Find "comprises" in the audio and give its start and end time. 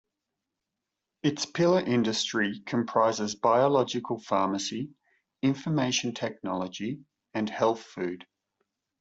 2.65-3.35